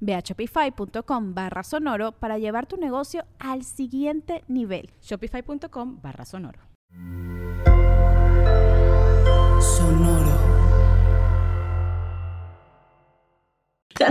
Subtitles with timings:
[0.00, 4.90] Ve a shopify.com barra sonoro para llevar tu negocio al siguiente nivel.
[5.02, 6.60] Shopify.com barra sonoro.
[9.60, 10.58] Sonoro.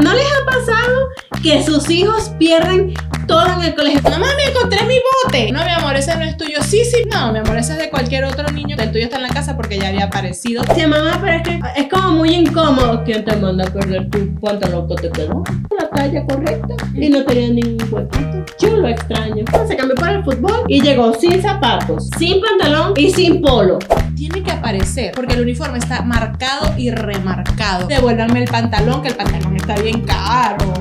[0.02, 1.08] ¿No les ha pasado
[1.42, 2.94] que sus hijos pierden
[3.28, 4.02] todo en el colegio?
[4.04, 5.52] No mami, encontré mi bote.
[5.52, 6.62] No, mi amor, ese no es tuyo.
[6.64, 8.76] Sí, sí, no, mi amor, ese es de cualquier otro niño.
[8.80, 10.64] El tuyo está en la casa porque ya había aparecido.
[10.76, 13.04] Sí, mamá, pero es que es como muy incómodo.
[13.04, 15.44] ¿Quién te manda a perder tu pantalón que te quedó?
[15.78, 18.46] La talla correcta y no tenía ningún huequito.
[18.60, 19.46] Yo lo extraño.
[19.68, 23.80] Se cambió para el fútbol y llegó sin zapatos, sin pantalón y sin polo.
[24.16, 27.88] Tiene que aparecer porque el uniforme está marcado y remarcado.
[27.88, 30.74] Devuélvanme el pantalón, que el pantalón está bien caro.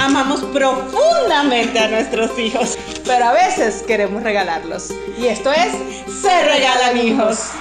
[0.00, 4.90] Amamos profundamente a nuestros hijos, pero a veces queremos regalarlos.
[5.18, 5.72] Y esto es
[6.12, 7.52] Se Regalan Hijos.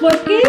[0.00, 0.40] ¿Por qué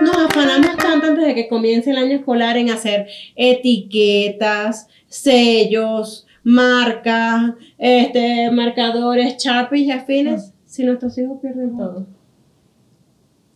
[0.00, 7.54] nos afanamos tanto antes de que comience el año escolar en hacer etiquetas, sellos, marcas,
[7.76, 10.52] este, marcadores, sharpies y afines?
[10.64, 12.06] Si nuestros hijos pierden todo.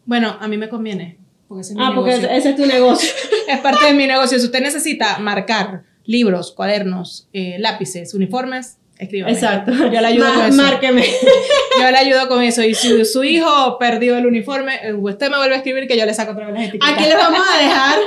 [0.04, 1.21] Bueno, a mí me conviene.
[1.52, 2.30] Porque ese es mi Ah, porque negocio.
[2.30, 3.10] ese es tu negocio.
[3.46, 4.38] es parte de mi negocio.
[4.38, 9.34] Si usted necesita marcar libros, cuadernos, eh, lápices, uniformes, escríbame.
[9.34, 9.70] Exacto.
[9.70, 10.56] Yo le ayudo con eso.
[10.56, 11.04] Márqueme.
[11.78, 12.62] Yo le ayudo con eso.
[12.62, 16.06] Y si su hijo perdió el uniforme, eh, usted me vuelve a escribir que yo
[16.06, 16.90] le saco otra vez las etiquetas.
[16.90, 17.98] Aquí les vamos a dejar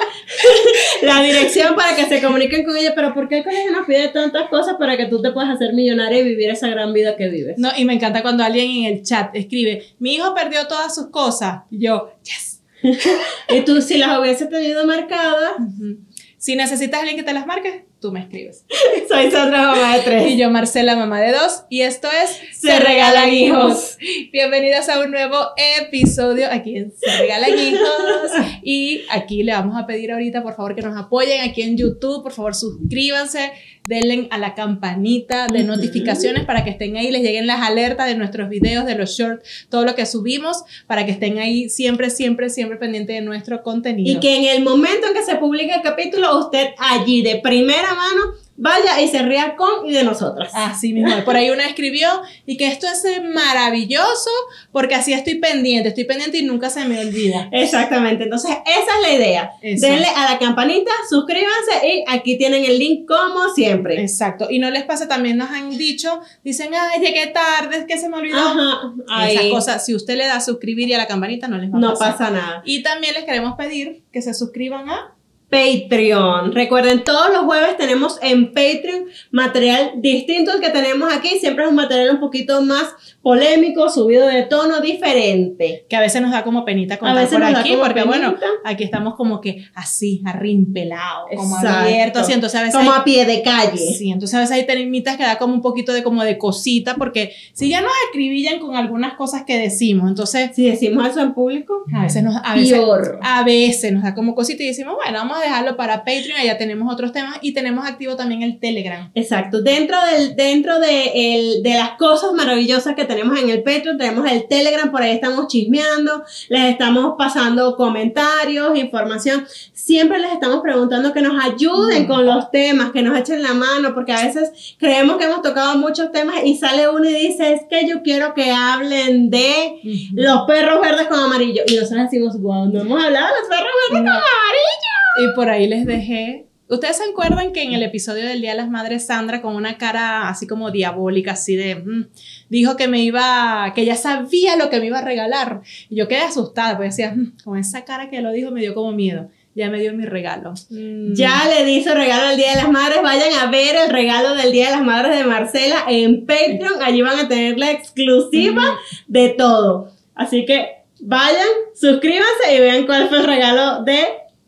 [1.03, 2.93] la dirección para que se comuniquen con ella.
[2.95, 5.73] Pero ¿por qué el colegio nos pide tantas cosas para que tú te puedas hacer
[5.73, 7.57] millonaria y vivir esa gran vida que vives?
[7.59, 11.07] No, y me encanta cuando alguien en el chat escribe, mi hijo perdió todas sus
[11.07, 11.61] cosas.
[11.69, 12.54] Y yo, yes.
[13.49, 15.97] Y tú, si las hubiese tenido marcadas, Ujú.
[16.45, 18.65] Si necesitas a alguien que te las marque, tú me escribes.
[19.09, 20.27] soy Sandra, mamá de tres.
[20.29, 21.63] Y yo, Marcela, mamá de dos.
[21.71, 23.97] Y esto es Se Regalan Hijos.
[24.31, 25.37] Bienvenidas a un nuevo
[25.79, 28.31] episodio aquí en Se Regalan Hijos.
[28.61, 32.21] Y aquí le vamos a pedir ahorita, por favor, que nos apoyen aquí en YouTube.
[32.21, 33.51] Por favor, suscríbanse.
[33.87, 38.15] Denle a la campanita de notificaciones para que estén ahí, les lleguen las alertas de
[38.15, 42.49] nuestros videos, de los shorts, todo lo que subimos, para que estén ahí siempre, siempre,
[42.49, 44.11] siempre pendiente de nuestro contenido.
[44.11, 47.93] Y que en el momento en que se publique el capítulo, usted allí de primera
[47.93, 50.51] mano vaya y se ría con y de nosotras.
[50.53, 51.23] Así mismo.
[51.25, 52.07] Por ahí una escribió
[52.45, 54.29] y que esto es maravilloso
[54.71, 57.49] porque así estoy pendiente, estoy pendiente y nunca se me olvida.
[57.51, 59.51] Exactamente, entonces esa es la idea.
[59.61, 59.87] Eso.
[59.87, 64.01] Denle a la campanita, suscríbanse y aquí tienen el link como siempre.
[64.01, 64.47] Exacto.
[64.49, 68.09] Y no les pasa, también nos han dicho, dicen, ay, llegué tarde, es que se
[68.09, 68.37] me olvidó.
[68.37, 68.93] Ajá,
[69.27, 71.71] Esas ahí cosas, si usted le da a suscribir y a la campanita, no les
[71.71, 72.11] va a no pasar.
[72.17, 72.61] pasa nada.
[72.65, 75.14] Y también les queremos pedir que se suscriban a
[75.55, 76.51] Patreon.
[76.51, 81.39] Recuerden, todos los jueves tenemos en Patreon material distinto al que tenemos aquí.
[81.39, 85.85] Siempre es un material un poquito más polémico, subido de tono, diferente.
[85.89, 88.03] que a veces nos da como penita contar veces por nos da aquí, como porque
[88.03, 88.35] bueno,
[88.65, 93.03] aquí estamos como que así, arrimpelado, como abierto, así, entonces a veces Como hay- a
[93.03, 93.77] pie de calle.
[93.77, 96.95] Sí, entonces a veces hay temitas que da como un poquito de como de cosita,
[96.95, 101.33] porque si ya nos acribillan con algunas cosas que decimos, entonces Si decimos eso en
[101.33, 103.19] público, a veces nos, a veces, peor.
[103.23, 106.57] a veces nos da como cosita y decimos, bueno, vamos a dejarlo para Patreon, allá
[106.57, 109.09] tenemos otros temas y tenemos activo también el Telegram.
[109.15, 109.61] Exacto.
[109.61, 114.29] Dentro, del, dentro de, el- de las cosas maravillosas que tenemos en el Patreon, tenemos
[114.31, 119.45] el Telegram, por ahí estamos chismeando, les estamos pasando comentarios, información.
[119.73, 123.93] Siempre les estamos preguntando que nos ayuden con los temas, que nos echen la mano,
[123.93, 127.61] porque a veces creemos que hemos tocado muchos temas y sale uno y dice, es
[127.69, 129.79] que yo quiero que hablen de
[130.13, 131.61] los perros verdes con amarillo.
[131.67, 134.94] Y nosotros decimos, wow, no hemos hablado de los perros verdes con amarillo.
[135.17, 136.45] Y por ahí les dejé.
[136.67, 139.77] ¿Ustedes se acuerdan que en el episodio del Día de las Madres, Sandra, con una
[139.77, 141.75] cara así como diabólica, así de.
[141.75, 142.07] mm,
[142.49, 143.71] dijo que me iba.
[143.75, 145.61] que ya sabía lo que me iba a regalar?
[145.89, 148.73] Y yo quedé asustada, porque decía, "Mm", con esa cara que lo dijo me dio
[148.73, 149.29] como miedo.
[149.57, 150.53] ya me dio mi regalo.
[150.69, 151.13] Mm.
[151.13, 153.01] Ya le di su regalo al Día de las Madres.
[153.01, 156.81] Vayan a ver el regalo del Día de las Madres de Marcela en Patreon.
[156.81, 158.63] Allí van a tener la exclusiva
[159.07, 159.91] de todo.
[160.13, 164.03] Así que vayan, suscríbanse y vean cuál fue el regalo de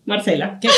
[0.07, 0.57] Marcela.
[0.59, 0.69] Que-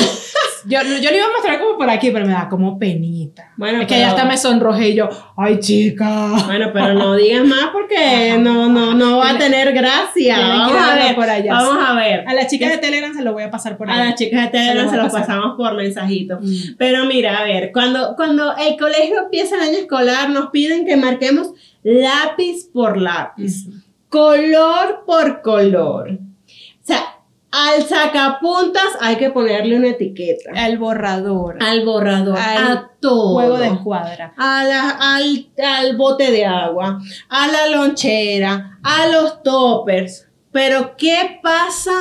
[0.65, 3.51] yo, yo le iba a mostrar como por aquí, pero me da como penita.
[3.57, 6.33] Bueno, es que ya hasta me sonrojé y yo, ay chica.
[6.47, 10.37] Bueno, pero no digas más porque no, no, no va a tener gracia.
[10.39, 11.15] Vamos a ver.
[11.15, 11.53] por allá.
[11.53, 12.27] Vamos a ver.
[12.27, 13.99] A las chicas de Telegram se lo voy a pasar por ahí.
[13.99, 16.39] A las chicas de Telegram Se se lo pasamos por mensajito.
[16.41, 16.75] Mm.
[16.77, 20.97] Pero mira, a ver, cuando, cuando el colegio empieza el año escolar, nos piden que
[20.97, 21.51] marquemos
[21.83, 23.67] lápiz por lápiz,
[24.09, 26.09] color por color.
[26.11, 27.18] O sea,
[27.51, 30.51] al sacapuntas hay que ponerle una etiqueta.
[30.67, 31.57] El borrador.
[31.61, 33.33] Al borrador, Al a todo.
[33.33, 34.33] Juego de escuadra.
[34.37, 36.99] a la- al, al bote de agua,
[37.29, 40.27] a la lonchera, a los toppers.
[40.51, 41.91] Pero, ¿qué pasa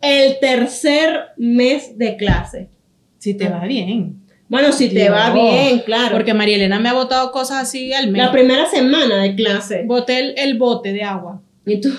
[0.00, 2.68] el tercer mes de clase?
[3.18, 4.18] Si te va bien.
[4.48, 5.12] Bueno, si te Dios.
[5.14, 6.12] va bien, claro.
[6.12, 8.22] Porque María Elena me ha botado cosas así al mes.
[8.22, 9.84] la primera semana de clase.
[9.86, 11.40] Boté el, el bote de agua.
[11.64, 11.90] ¿Y tú?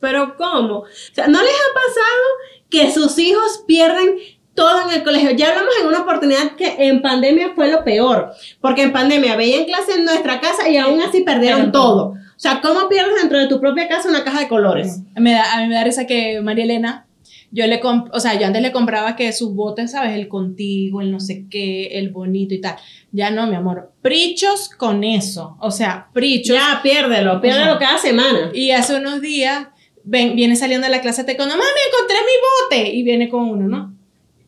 [0.00, 0.78] ¿Pero cómo?
[0.80, 4.16] O sea, ¿no les ha pasado que sus hijos pierden
[4.54, 5.30] todo en el colegio?
[5.32, 9.64] Ya hablamos en una oportunidad que en pandemia fue lo peor, porque en pandemia veían
[9.64, 12.14] clase en nuestra casa y aún así perdieron todo.
[12.36, 15.00] O sea, ¿cómo pierdes dentro de tu propia casa una caja de colores?
[15.14, 17.06] Me da, a mí me da risa que María Elena,
[17.50, 20.14] yo le comp o sea, yo antes le compraba que sus botes, ¿sabes?
[20.14, 22.76] El contigo, el no sé qué, el bonito y tal.
[23.12, 23.92] Ya no, mi amor.
[24.02, 25.56] Prichos con eso.
[25.60, 26.54] O sea, prichos.
[26.54, 27.78] Ya, piérdelo, piérdelo Ajá.
[27.78, 28.50] cada semana.
[28.52, 29.68] Y hace unos días
[30.06, 32.88] ven, viene saliendo de la clase de taekwondo, mami, encontré mi bote.
[32.96, 33.92] Y viene con uno, ¿no?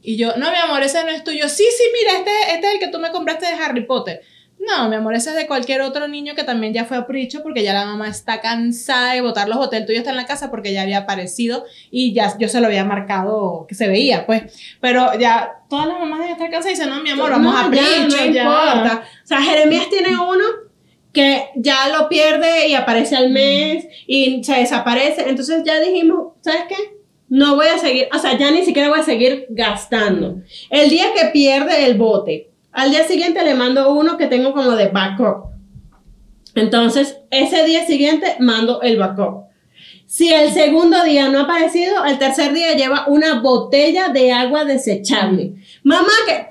[0.03, 1.49] Y yo, no, mi amor, ese no es tuyo.
[1.49, 4.23] Sí, sí, mira, este, este es el que tú me compraste de Harry Potter.
[4.61, 7.43] No, mi amor, ese es de cualquier otro niño que también ya fue a Pricho
[7.45, 9.79] porque ya la mamá está cansada de botar los botes.
[9.81, 12.67] El tuyo está en la casa porque ya había aparecido y ya yo se lo
[12.67, 14.43] había marcado que se veía, pues.
[14.81, 17.59] Pero ya todas las mamás deben estar cansadas y dicen, no, mi amor, vamos No,
[17.59, 18.17] a ya, Pricho.
[18.17, 18.43] no ya.
[18.43, 19.03] importa.
[19.25, 20.45] O sea, Jeremías tiene uno
[21.19, 25.29] que ya lo pierde y aparece al mes y se desaparece.
[25.29, 26.77] Entonces ya dijimos, ¿sabes qué?
[27.29, 30.37] No voy a seguir, o sea, ya ni siquiera voy a seguir gastando.
[30.71, 34.77] El día que pierde el bote, al día siguiente le mando uno que tengo como
[34.77, 35.49] de backup.
[36.55, 39.49] Entonces, ese día siguiente mando el backup.
[40.07, 44.65] Si el segundo día no ha aparecido, el tercer día lleva una botella de agua
[44.65, 45.55] desechable.
[45.83, 46.47] Mamá, que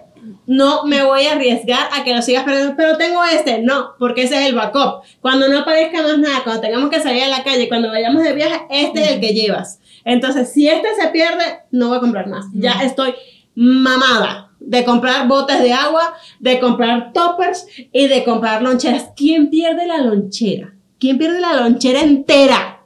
[0.48, 3.62] no me voy a arriesgar a que lo sigas perdiendo, pero tengo este.
[3.62, 5.04] No, porque ese es el backup.
[5.22, 8.34] Cuando no aparezca más nada, cuando tengamos que salir a la calle, cuando vayamos de
[8.34, 9.82] viaje, este es el que llevas.
[10.06, 12.46] Entonces, si este se pierde, no voy a comprar más.
[12.54, 13.14] Ya estoy
[13.56, 19.10] mamada de comprar botes de agua, de comprar toppers y de comprar loncheras.
[19.18, 20.74] ¿Quién pierde la lonchera?
[20.98, 22.82] ¿Quién pierde la lonchera entera?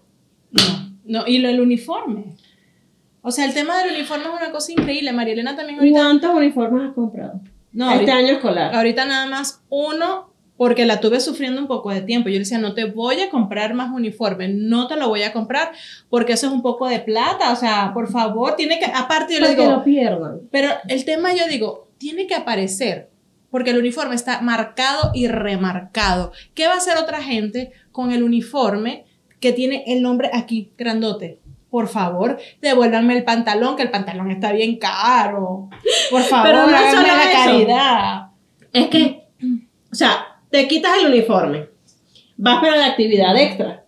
[0.51, 2.35] No, no, y lo del uniforme.
[3.21, 5.13] O sea, el tema del uniforme es una cosa increíble.
[5.13, 5.99] María Elena también ahorita.
[5.99, 7.41] ¿Cuántos uniformes has comprado?
[7.73, 8.75] No, este ahorita, año escolar.
[8.75, 12.29] ahorita nada más uno, porque la tuve sufriendo un poco de tiempo.
[12.29, 15.33] Yo le decía, no te voy a comprar más uniforme, no te lo voy a
[15.33, 15.71] comprar,
[16.09, 17.51] porque eso es un poco de plata.
[17.51, 18.85] O sea, por favor, tiene que.
[18.85, 20.41] Aparte, yo le digo, lo pierdan.
[20.51, 23.09] pero el tema yo digo, tiene que aparecer,
[23.49, 26.31] porque el uniforme está marcado y remarcado.
[26.53, 29.05] ¿Qué va a hacer otra gente con el uniforme
[29.39, 31.40] que tiene el nombre aquí, grandote?
[31.71, 35.69] Por favor, devuélvanme el pantalón, que el pantalón está bien caro.
[36.11, 37.43] Por favor, Pero no háganme solo la eso.
[37.43, 38.21] caridad.
[38.73, 39.23] Es que,
[39.91, 41.69] o sea, te quitas el uniforme,
[42.37, 43.85] vas para la actividad extra.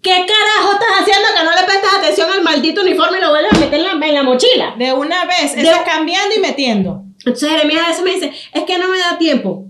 [0.00, 3.52] ¿Qué carajo estás haciendo que no le prestas atención al maldito uniforme y lo vuelves
[3.54, 4.74] a meter en la, en la mochila?
[4.76, 7.02] De una vez, De- eso es cambiando y metiendo.
[7.18, 9.66] Entonces Jeremías a veces me dice, es que no me da tiempo.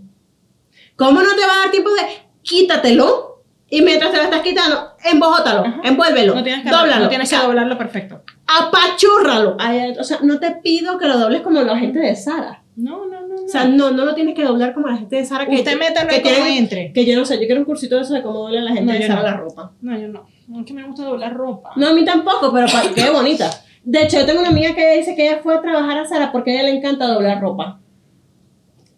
[0.96, 2.02] ¿Cómo no te va a dar tiempo de
[2.42, 3.31] quítatelo?
[3.74, 5.80] Y mientras te lo estás quitando, embojótalo, Ajá.
[5.84, 7.04] envuélvelo, No tienes que, dóblalo.
[7.04, 8.22] no tienes o sea, que doblarlo perfecto.
[8.46, 9.56] apachúrralo.
[9.58, 12.62] Ay, o sea, no te pido que lo dobles como la gente de Sara.
[12.76, 13.28] No, no, no.
[13.28, 13.44] no.
[13.44, 15.46] O sea, no, no lo tienes que doblar como la gente de Sara.
[15.46, 16.92] Que, Usted métalo que como entre.
[16.92, 18.92] Que yo no sé, yo quiero un cursito de eso de cómo dobla la gente
[18.92, 19.26] No, de Sara no.
[19.28, 19.72] la ropa.
[19.80, 20.26] No, yo no.
[20.48, 21.70] No, es que me gusta doblar ropa.
[21.76, 23.48] No, a mí tampoco, pero pa- qué bonita.
[23.84, 26.30] De hecho, yo tengo una amiga que dice que ella fue a trabajar a Sara
[26.30, 27.78] porque a ella le encanta doblar ropa.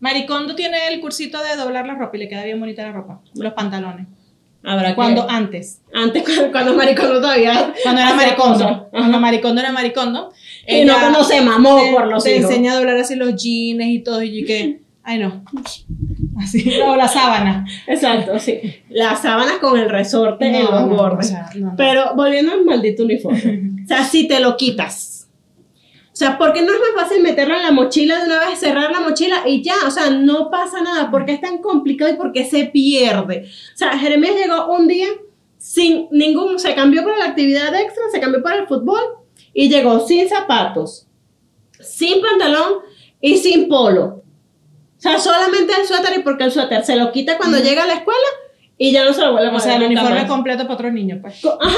[0.00, 3.20] Maricondo tiene el cursito de doblar la ropa y le queda bien bonita la ropa.
[3.34, 4.06] Los pantalones.
[4.64, 5.80] Habrá que- Cuando antes.
[5.92, 7.72] Antes, cuando, cuando Maricondo todavía.
[7.82, 8.88] Cuando era maricondo.
[8.90, 10.32] Cuando maricondo era maricondo.
[10.66, 12.50] Y no cuando se mamó te- por los Te hijos.
[12.50, 14.22] enseña a doblar así los jeans y todo.
[14.22, 14.80] Y yo que.
[15.02, 15.44] Ay, no.
[16.38, 16.80] Así.
[16.82, 17.66] O la sábana.
[17.86, 18.58] Exacto, sí.
[18.88, 21.30] Las sábanas con el resorte en No, los no, bordes.
[21.32, 21.40] no,
[21.70, 21.74] no.
[21.76, 23.60] Pero volviendo al maldito uniforme.
[23.84, 25.13] o sea, si te lo quitas.
[26.14, 28.60] O sea, ¿por qué no es más fácil meterlo en la mochila de una vez,
[28.60, 29.74] cerrar la mochila y ya?
[29.84, 31.10] O sea, no pasa nada.
[31.10, 33.48] ¿Por qué es tan complicado y por qué se pierde?
[33.74, 35.08] O sea, Jeremías llegó un día
[35.58, 39.00] sin ningún, se cambió para la actividad extra, se cambió para el fútbol
[39.52, 41.08] y llegó sin zapatos,
[41.80, 42.74] sin pantalón
[43.20, 44.22] y sin polo.
[44.96, 47.86] O sea, solamente el suéter y porque el suéter se lo quita cuando llega a
[47.88, 48.20] la escuela
[48.78, 50.92] y ya no se lo vuelve a O poner sea, el uniforme completo para otros
[50.92, 51.44] niños, pues.
[51.44, 51.76] Ajá.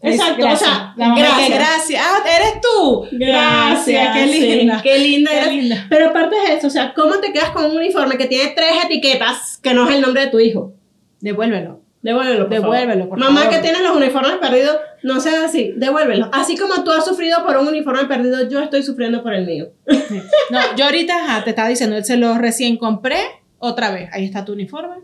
[0.00, 0.62] Exacto, Gracias.
[0.62, 1.58] o sea, La mamá que gracias.
[1.58, 2.04] gracias.
[2.06, 3.06] Ah, eres tú.
[3.12, 4.80] Gracias, qué sí, linda.
[4.82, 5.52] qué linda Qué eres.
[5.54, 5.86] linda.
[5.90, 8.84] Pero aparte de eso, o sea, ¿cómo te quedas con un uniforme que tiene tres
[8.84, 10.72] etiquetas que no es el nombre de tu hijo?
[11.20, 11.80] Devuélvelo.
[12.00, 13.08] Devuélvelo, por Devuélvelo, favor.
[13.08, 13.56] por Mamá favor.
[13.56, 16.30] que tiene los uniformes perdidos, no seas así, devuélvelo.
[16.32, 19.70] Así como tú has sufrido por un uniforme perdido, yo estoy sufriendo por el mío.
[20.08, 20.20] Sí.
[20.50, 23.18] No, yo ahorita ajá, te estaba diciendo, se lo recién compré
[23.58, 24.08] otra vez.
[24.12, 24.96] Ahí está tu uniforme.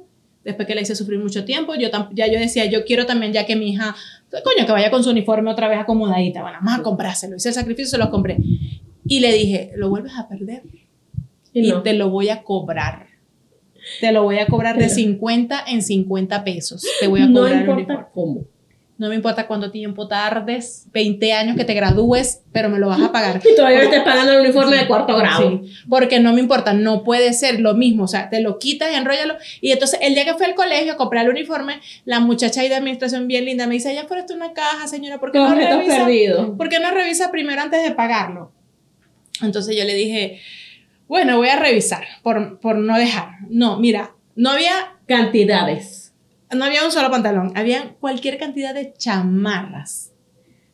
[0.44, 3.44] Después que la hice sufrir mucho tiempo, yo ya yo decía, yo quiero también ya
[3.46, 3.96] que mi hija,
[4.42, 6.42] coño, que vaya con su uniforme otra vez acomodadita.
[6.42, 7.36] Bueno, vamos a comprárselo.
[7.36, 8.38] Hice el sacrificio, se lo compré.
[9.06, 10.62] Y le dije, lo vuelves a perder
[11.52, 11.82] y, Y no.
[11.82, 13.06] te lo voy a cobrar.
[14.00, 16.84] Te lo voy a cobrar de Pero- 50 en 50 pesos.
[17.00, 18.06] Te voy a no cobrar el importa uniforme.
[18.14, 18.40] cómo.
[18.96, 23.00] No me importa cuánto tiempo tardes, 20 años que te gradúes, pero me lo vas
[23.00, 23.40] a pagar.
[23.50, 25.50] Y todavía me estés pagando el uniforme de cuarto grado.
[25.50, 28.94] Sí, porque no me importa, no puede ser lo mismo, o sea, te lo quitas,
[28.94, 29.34] enróllalo.
[29.60, 32.68] Y entonces, el día que fui al colegio a comprar el uniforme, la muchacha ahí
[32.68, 35.54] de administración bien linda me dice, allá fuera está una caja, señora, ¿por qué no
[35.54, 36.04] revisa?
[36.04, 36.50] perdidos.
[36.56, 38.52] ¿Por qué no revisa primero antes de pagarlo?
[39.42, 40.40] Entonces yo le dije,
[41.08, 43.30] bueno, voy a revisar por, por no dejar.
[43.48, 46.03] No, mira, no había Cantidades.
[46.54, 50.12] No había un solo pantalón, había cualquier cantidad de chamarras.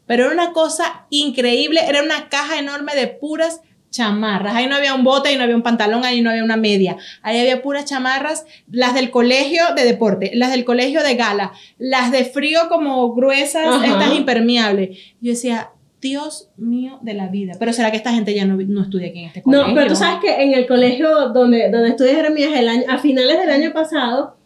[0.06, 3.60] Pero era una cosa increíble, era una caja enorme de puras
[3.90, 4.54] chamarras.
[4.54, 6.96] Ahí no había un bote, ahí no había un pantalón, ahí no había una media.
[7.22, 12.10] Ahí había puras chamarras, las del colegio de deporte, las del colegio de gala, las
[12.10, 13.86] de frío como gruesas, Ajá.
[13.86, 14.98] estas impermeables.
[15.20, 15.70] Yo decía,
[16.00, 17.54] Dios mío de la vida.
[17.58, 19.68] Pero será que esta gente ya no, no estudia aquí en este colegio.
[19.68, 22.98] No, pero tú sabes que en el colegio donde, donde estudié Jeremías el año, a
[22.98, 24.36] finales del año pasado,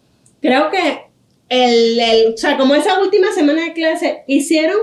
[0.40, 1.04] creo que
[1.48, 4.76] el, el- o sea, como esa última semana de clase, hicieron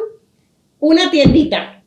[0.79, 1.83] una tiendita.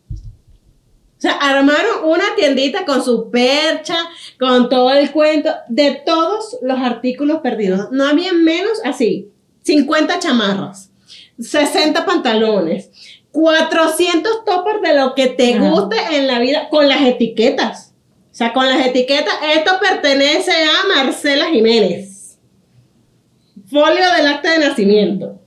[1.17, 3.97] O sea, armaron una tiendita con su percha,
[4.39, 7.89] con todo el cuento, de todos los artículos perdidos.
[7.93, 9.31] No había menos así,
[9.63, 10.91] 50 chamarras,
[11.39, 12.91] 60 pantalones,
[13.33, 15.71] 400 toppers de lo que te Ajá.
[15.71, 17.95] guste en la vida, con las etiquetas.
[18.31, 22.14] O sea, con las etiquetas, esto pertenece a Marcela Jiménez.
[23.67, 25.41] Folio del acta de nacimiento.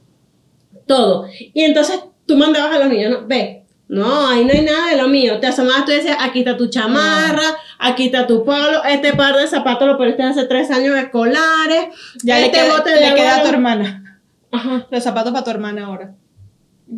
[0.86, 1.28] Todo.
[1.54, 3.28] Y entonces tú mandabas a los niños, ¿no?
[3.28, 5.40] Ve, no, ahí no hay nada de lo mío.
[5.40, 9.48] Te asomabas, tú decías, aquí está tu chamarra, aquí está tu polo, este par de
[9.48, 11.88] zapatos lo perdiste hace tres años escolares,
[12.24, 14.22] ya este queda, bote de le queda a tu hermana.
[14.52, 14.88] Ajá.
[14.90, 16.16] Los zapatos para tu hermana ahora.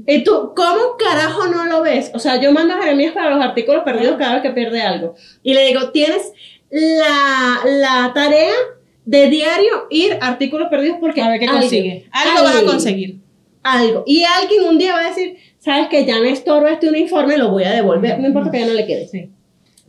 [0.05, 2.11] Y tú, ¿cómo carajo no lo ves?
[2.13, 5.15] O sea, yo mando a Jeremías para los artículos perdidos cada vez que pierde algo.
[5.41, 6.31] Y le digo, tienes
[6.69, 8.53] la, la tarea
[9.09, 12.05] de diario ir artículos perdidos porque A ver qué consigue.
[12.11, 13.19] Algo vas a conseguir.
[13.63, 14.03] Algo.
[14.05, 17.49] Y alguien un día va a decir, sabes que ya me estorba este uniforme, lo
[17.49, 18.19] voy a devolver.
[18.19, 19.07] No importa que ya no le quede.
[19.07, 19.29] Sí.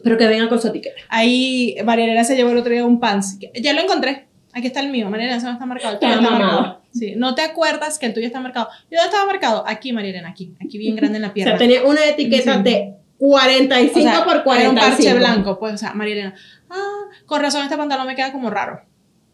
[0.03, 0.97] Pero que venga con su etiqueta.
[1.11, 3.39] Ahí María Elena se llevó el otro día un pants.
[3.61, 4.27] Ya lo encontré.
[4.53, 5.11] Aquí está el mío.
[5.11, 5.95] María Elena, ese no está marcado.
[5.95, 6.81] Está está marcado.
[6.93, 7.13] Sí.
[7.17, 8.69] No te acuerdas que el tuyo está marcado.
[8.91, 9.65] ¿Y dónde estaba marcado?
[9.67, 10.55] Aquí, María Elena, aquí.
[10.65, 11.53] Aquí bien grande en la O pierna.
[11.53, 12.63] sea, tenía una etiqueta Sí.
[12.63, 14.71] de 45 O sea, por era 45.
[14.71, 15.59] un parche blanco.
[15.61, 16.35] Pues, o sea, María Elena,
[16.71, 18.81] ah, con razón este pantalón me queda como raro.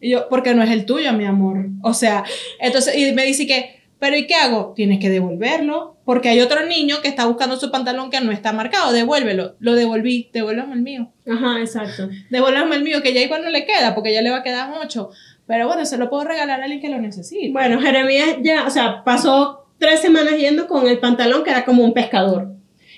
[0.00, 1.66] Y yo, porque no es el tuyo, mi amor.
[1.82, 2.24] O sea,
[2.60, 4.74] entonces, y me dice que, pero ¿y qué hago?
[4.76, 8.52] Tienes que devolverlo, porque hay otro niño que está buscando su pantalón que no está
[8.52, 9.56] marcado, devuélvelo.
[9.58, 11.12] Lo devolví, devuélveme el mío.
[11.26, 12.08] Ajá, exacto.
[12.30, 14.68] Devuélveme el mío, que ya igual no le queda, porque ya le va a quedar
[14.68, 15.10] mucho.
[15.46, 17.50] Pero bueno, se lo puedo regalar a alguien que lo necesite.
[17.52, 21.84] Bueno, Jeremías ya, o sea, pasó tres semanas yendo con el pantalón que era como
[21.84, 22.52] un pescador.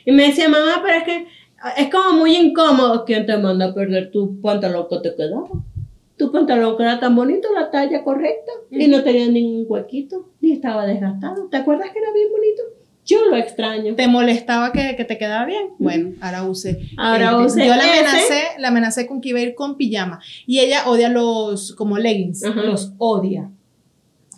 [0.05, 1.27] Y me decía, mamá, pero es que
[1.77, 3.05] es como muy incómodo.
[3.05, 5.49] ¿Quién te manda a perder tu pantalón que te quedaba?
[6.19, 10.53] Tu pantalón que era tan bonito, la talla correcta, y no tenía ningún huequito, ni
[10.53, 11.49] estaba desgastado.
[11.49, 12.63] ¿Te acuerdas que era bien bonito?
[13.07, 13.95] Yo lo extraño.
[13.95, 15.69] ¿Te molestaba que, que te quedaba bien?
[15.79, 16.91] Bueno, ahora use.
[16.99, 20.21] Ahora use Yo la amenacé, la amenacé con que iba a ir con pijama.
[20.47, 22.61] Y ella odia los, como leggings, Ajá.
[22.63, 23.51] los odia.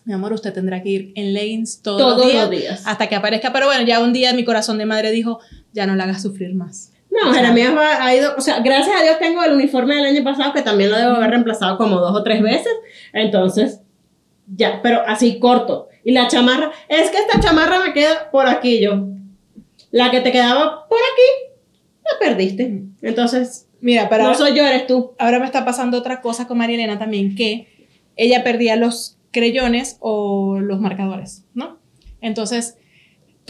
[0.05, 2.83] Mi amor, usted tendrá que ir en leggings todos, Todos los, días, los días.
[2.87, 3.53] hasta que aparezca.
[3.53, 5.41] Pero bueno, ya un día mi corazón de madre dijo,
[5.73, 6.93] ya no la hagas sufrir más.
[7.11, 10.23] No, Jeremías va- ha ido, o sea, gracias a Dios tengo el uniforme del año
[10.25, 12.73] pasado que también lo debo haber reemplazado como dos o tres veces.
[13.13, 13.81] Entonces,
[14.55, 15.89] ya, pero así corto.
[16.05, 19.07] Y la chamarra, es que esta chamarra me queda por aquí yo.
[19.91, 21.55] La que te quedaba por aquí,
[22.05, 22.83] la perdiste.
[23.03, 25.15] Entonces, Mira, para no soy yo, eres tú.
[25.19, 27.67] ahora me está pasando otra cosa con María Elena también, que
[28.17, 31.79] ella perdía los creyones o los marcadores, ¿no?
[32.21, 32.77] Entonces,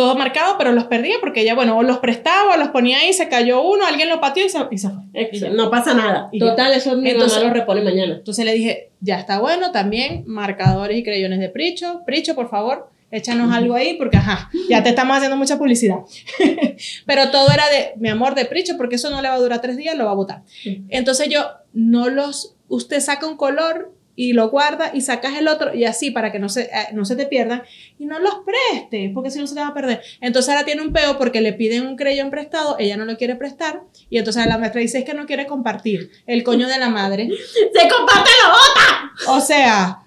[0.00, 3.12] todo marcado, pero los perdía porque ella, bueno, o los prestaba o los ponía ahí,
[3.12, 5.02] se cayó uno, alguien lo pateó y se, y se fue.
[5.30, 5.40] Y.
[5.54, 6.30] No pasa nada.
[6.38, 8.14] Total, eso mi Entonces- mamá lo repone mañana.
[8.14, 12.88] Entonces le dije, ya está bueno, también marcadores y creyones de Pricho, Pricho, por favor.
[13.10, 15.98] échanos algo ahí porque, ajá, ya te estamos haciendo mucha publicidad.
[17.06, 19.60] Pero todo era de, mi amor, de pricho, porque eso no le va a durar
[19.60, 20.42] tres días, lo va a botar.
[20.88, 25.74] Entonces yo, no los, usted saca un color y lo guarda y sacas el otro
[25.74, 27.62] y así para que no se, eh, no se te pierdan
[27.98, 30.02] y no los prestes, porque si no se te va a perder.
[30.20, 33.34] Entonces ahora tiene un peo porque le piden un creyón prestado, ella no lo quiere
[33.36, 36.90] prestar y entonces la maestra dice es que no quiere compartir el coño de la
[36.90, 37.30] madre.
[37.54, 39.32] ¡Se comparte la bota!
[39.32, 40.00] O sea,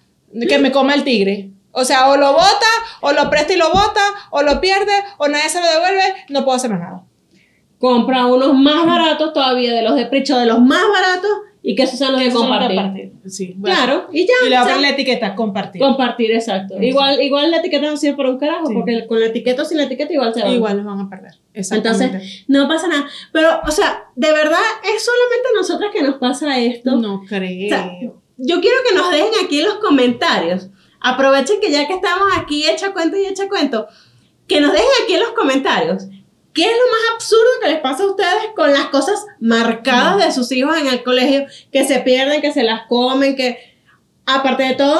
[0.48, 1.50] que me coma el tigre.
[1.72, 5.27] O sea, o lo bota, o lo presta y lo bota, o lo pierde, o
[5.27, 7.03] nadie se lo devuelve, no puedo hacer más nada.
[7.79, 11.32] Compra unos más baratos todavía, de los de precho, de los más baratos,
[11.65, 13.13] y que esos sean los de Eso es compartir.
[13.25, 13.75] Sí, bueno.
[13.75, 14.34] Claro, y ya.
[14.46, 15.82] Y le o va a sea, poner la etiqueta, compartir.
[15.82, 16.75] Compartir, exacto.
[16.82, 18.74] Igual, igual la etiqueta no sirve por un carajo, Sí.
[18.74, 20.50] porque con la etiqueta o sin la etiqueta igual se va.
[20.50, 21.32] Igual los van a perder.
[21.53, 22.17] Exactamente.
[22.17, 23.08] Entonces, no pasa nada.
[23.32, 26.98] Pero, o sea, de verdad, es solamente a nosotras que nos pasa esto.
[26.98, 27.65] no creo.
[27.65, 27.91] O sea,
[28.38, 30.70] yo quiero que nos dejen aquí en los comentarios.
[31.00, 33.88] Aprovechen que ya que estamos aquí, echa cuento y echa cuento,
[34.48, 36.08] que nos dejen aquí en los comentarios.
[36.53, 40.31] ¿Qué es lo más absurdo que les pasa a ustedes con las cosas marcadas de
[40.31, 41.45] sus hijos en el colegio?
[41.72, 43.57] Que se pierden, que se las comen, que
[44.25, 45.00] aparte de todo,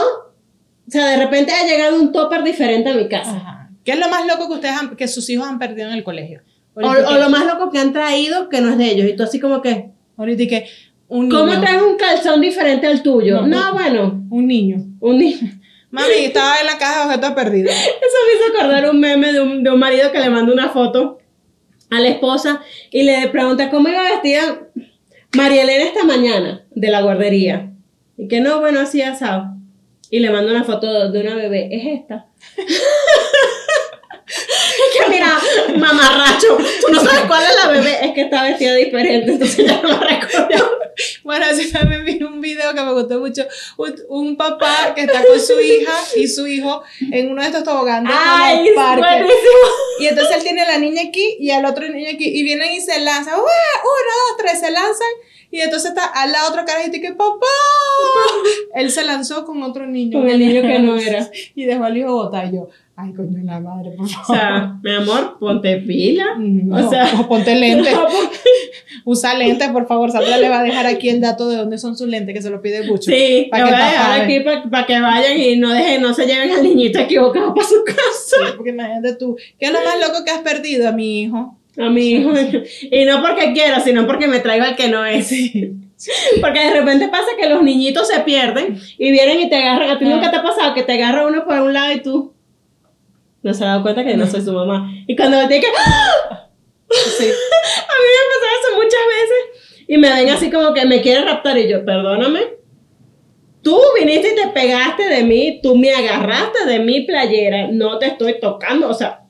[0.88, 3.36] o sea, de repente ha llegado un topper diferente a mi casa.
[3.36, 3.70] Ajá.
[3.86, 6.04] ¿Qué es lo más loco que ustedes han- que sus hijos han perdido en el
[6.04, 6.42] colegio?
[6.76, 9.08] O, lo más loco que han traído que no es de ellos.
[9.08, 10.68] Y tú así como que, ahorita que
[11.08, 13.42] un ¿cómo traes un calzón diferente al tuyo?
[13.42, 14.78] No, No, bueno, Un niño.
[15.00, 15.52] un niño.
[15.92, 17.72] Mami, estaba en la caja de objetos perdidos.
[17.76, 20.70] Eso me hizo acordar un meme de un, de un marido que le manda una
[20.70, 21.20] foto
[21.94, 24.68] a la esposa y le pregunta cómo iba vestida
[25.36, 27.72] María Elena esta mañana de la guardería.
[28.18, 29.56] Y que no, bueno, así asado.
[30.10, 31.70] Y le manda una foto de una bebé.
[31.72, 32.28] Es esta.
[35.14, 35.38] mira,
[35.78, 37.98] mamarracho, tú no sabes cuál es la bebé.
[38.06, 40.80] Es que está vestida diferente, entonces ya no la recuerdo.
[41.24, 43.44] Bueno, así también vi un video que me gustó mucho.
[43.78, 47.64] Un, un papá que está con su hija y su hijo en uno de estos
[47.64, 49.02] toboganes Ay, en el parque.
[49.02, 49.68] buenísimo.
[50.00, 52.26] Y entonces él tiene a la niña aquí y al otro niño aquí.
[52.28, 53.34] Y vienen y se lanzan.
[53.36, 53.40] ¡Uah!
[53.42, 55.08] Uno, dos, tres, se lanzan.
[55.50, 57.48] Y entonces está al lado otro carajito y que papá.
[58.76, 60.20] Él se lanzó con otro niño.
[60.20, 61.30] Con el niño que no era.
[61.56, 62.52] Y dejó al hijo botar.
[62.52, 64.24] Yo, ay, coño, la madre, por favor.
[64.30, 66.26] O sea, mi amor, ponte pila.
[66.38, 67.92] No, o sea, o ponte lente.
[67.94, 68.38] No, porque-
[69.06, 70.12] Usa lentes, por favor.
[70.12, 72.50] Sandra le va a dejar aquí el dato de dónde son sus lentes, que se
[72.50, 73.12] lo pide mucho.
[73.12, 74.40] Sí, Pa' lo que voy a dejar aquí
[74.70, 77.98] para que vayan y no dejen, no se lleven al niñito equivocado para su casa.
[78.06, 81.58] Sí, porque imagínate tú, ¿qué es lo más loco que has perdido a mi hijo?
[81.78, 82.32] A mi hijo.
[82.92, 85.30] Y no porque quiero, sino porque me traigo al que no es.
[86.42, 89.90] Porque de repente pasa que los niñitos se pierden y vienen y te agarran.
[89.90, 92.33] ¿A ti nunca te ha pasado que te agarra uno por un lado y tú
[93.44, 94.92] no se ha dado cuenta que no soy su mamá?
[95.08, 95.70] Y cuando me tiene que.
[95.78, 96.50] ¡Ah!
[96.90, 97.24] Sí.
[97.26, 101.02] A mí me ha pasado eso muchas veces y me ven así como que me
[101.02, 102.42] quiere raptar y yo, perdóname.
[103.62, 108.08] Tú viniste y te pegaste de mí, tú me agarraste de mi playera, no te
[108.08, 109.22] estoy tocando, o sea,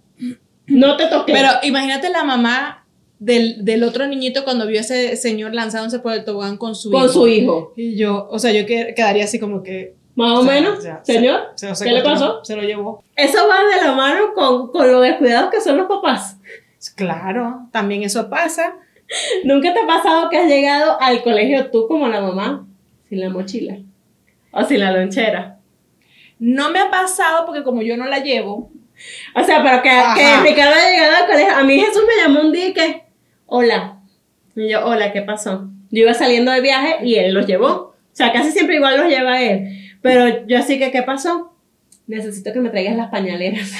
[0.67, 1.33] no te toqué.
[1.33, 2.87] Pero imagínate la mamá
[3.19, 6.89] del, del otro niñito cuando vio a ese señor lanzándose por el tobogán con su
[6.89, 7.11] con hijo.
[7.13, 9.95] su hijo, Y yo, o sea, yo que- quedaría así como que...
[10.15, 11.51] más o, o sea, menos, señor.
[11.55, 12.43] se ¿Qué le pasó?
[12.43, 13.03] Se lo llevó.
[13.15, 16.37] Eso va de la mano con, con lo descuidados que son los papás.
[16.95, 18.75] Claro, también eso pasa.
[19.43, 22.65] ¿Nunca te ha pasado que has llegado al colegio tú como la mamá
[23.09, 23.77] sin la mochila?
[24.51, 25.59] O sin la lonchera.
[26.39, 28.71] No me ha pasado porque como yo no la llevo,
[29.35, 31.55] O sea, pero que, que Ricardo ha llegado al colegio.
[31.55, 33.03] A mí Jesús me llamó un día y que,
[33.45, 33.99] hola.
[34.55, 35.69] Y yo, hola, ¿qué pasó?
[35.89, 37.67] Yo iba saliendo de viaje y él los llevó.
[37.67, 39.82] O sea, casi siempre igual los lleva él.
[40.03, 41.53] Pero yo así que, ¿qué pasó?
[42.05, 43.71] Necesito que me traigas las pañaleras.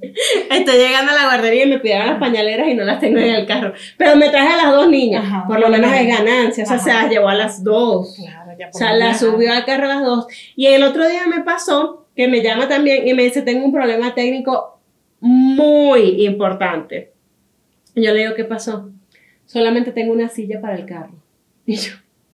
[0.50, 3.34] Estoy llegando a la guardería y me pidieron las pañaleras y no las tengo en
[3.34, 3.72] el carro.
[3.96, 5.24] Pero me traje a las dos niñas.
[5.24, 5.44] Ajá.
[5.46, 6.64] por lo menos es ganancia.
[6.64, 6.84] O sea, Ajá.
[6.84, 8.16] se las llevó a las dos.
[8.16, 10.26] claro, ya O sea, la subió al carro a las dos.
[10.56, 13.72] Y el otro día me pasó que me llama también y me dice, tengo un
[13.72, 14.80] problema técnico
[15.20, 17.12] muy importante.
[17.94, 18.90] Y yo le digo, ¿qué pasó?
[19.44, 21.12] Solamente tengo una silla para el carro.
[21.68, 21.92] Y yo,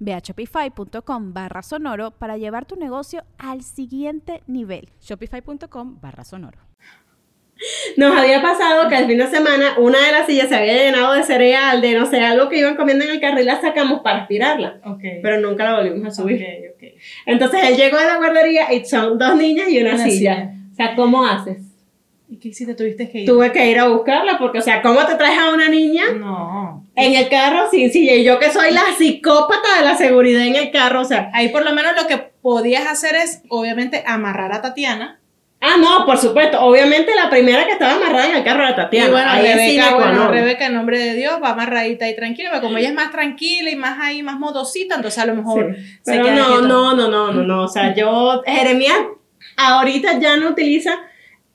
[0.00, 4.88] Ve a shopify.com barra sonoro para llevar tu negocio al siguiente nivel.
[5.00, 6.58] Shopify.com barra sonoro.
[7.96, 11.14] Nos había pasado que el fin de semana una de las sillas se había llenado
[11.14, 14.00] de cereal, de no sé, algo que iban comiendo en el carro y la sacamos
[14.02, 14.80] para aspirarla.
[14.84, 15.00] Ok.
[15.22, 16.42] Pero nunca la volvimos a subir.
[16.42, 17.00] Ok, ok.
[17.26, 20.34] Entonces él llegó a la guardería y son dos niñas y una, Una silla.
[20.36, 20.54] silla.
[20.72, 21.58] O sea, ¿cómo haces?
[22.28, 22.74] ¿Y qué hiciste?
[22.74, 23.26] ¿Tuviste que ir?
[23.28, 26.83] Tuve que ir a buscarla porque, o sea, ¿cómo te traes a una niña No.
[26.96, 28.14] En el carro sin silla?
[28.14, 31.30] Y yo que soy la psicópata de la seguridad en el carro, o sea.
[31.32, 35.20] Ahí por lo menos lo que podías hacer es, obviamente, amarrar a Tatiana.
[35.66, 36.60] Ah, no, por supuesto.
[36.60, 39.08] Obviamente la primera que estaba amarrada en el carro era Tatiana.
[39.08, 40.28] y bueno, Ahí Rebeca, qua bueno.
[40.28, 43.70] Rebeca, en nombre de Dios, va amarradita y tranquila, pero como ella es más tranquila
[43.70, 45.82] y más ahí, más modosita, entonces a lo mejor Sí.
[46.02, 47.62] se Pero queda no, no, no, no, no, no.
[47.62, 48.98] O sea, yo, Jeremías
[49.56, 50.98] ahorita ya no utiliza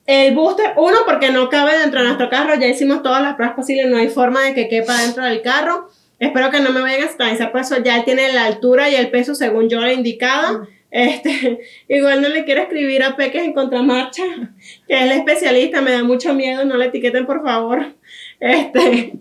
[0.06, 0.74] el booster.
[0.76, 2.54] Uno, porque no cabe dentro de nuestro carro.
[2.58, 3.86] Ya hicimos todas las pruebas posibles.
[3.88, 5.88] No hay forma de que quepa dentro del carro.
[6.18, 7.82] Espero que no me vayan a satanizar por eso.
[7.82, 10.66] Ya tiene la altura y el peso según yo le he indicado.
[10.90, 14.22] Este, igual no le quiero escribir a Peques en contramarcha,
[14.88, 17.94] que es el especialista, me da mucho miedo, no le etiqueten por favor.
[18.40, 19.12] Este,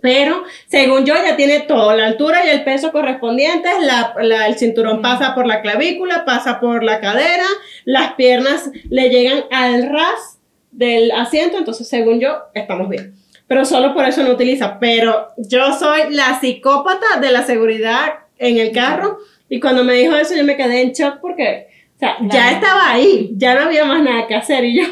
[0.00, 4.56] pero según yo ya tiene todo, la altura y el peso correspondientes, la, la- el
[4.56, 7.44] cinturón pasa por la clavícula, pasa por la cadera,
[7.84, 10.38] las piernas le llegan al ras
[10.70, 13.14] del asiento, entonces según yo estamos bien.
[13.46, 14.78] Pero solo por eso no utiliza.
[14.80, 20.16] Pero yo soy la psicópata de la seguridad en el carro y cuando me dijo
[20.16, 23.84] eso yo me quedé en shock porque o sea, ya estaba ahí, ya no había
[23.84, 24.84] más nada que hacer y yo...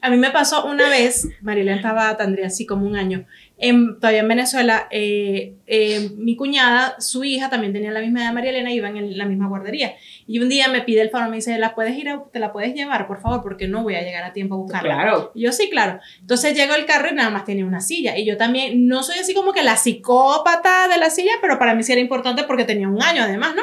[0.00, 3.24] A mí me pasó una vez, Marilena estaba, tendría así como un año,
[3.60, 8.28] en, todavía en Venezuela, eh, eh, mi cuñada, su hija también tenía la misma edad
[8.28, 9.94] de María Elena y iban en la misma guardería.
[10.28, 12.52] Y un día me pide el favor, me dice, ¿la puedes ir a- te la
[12.52, 13.42] puedes llevar, por favor?
[13.42, 14.94] Porque no voy a llegar a tiempo a buscarla.
[14.94, 15.32] Claro.
[15.34, 15.98] Y yo sí, claro.
[16.20, 18.16] Entonces llego al carro y nada más tenía una silla.
[18.16, 21.74] Y yo también, no soy así como que la psicópata de la silla, pero para
[21.74, 23.62] mí sí era importante porque tenía un año además, ¿no?